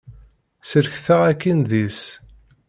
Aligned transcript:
Sellket-aɣ 0.69 1.21
akin 1.31 1.59
deg-s. 1.71 2.03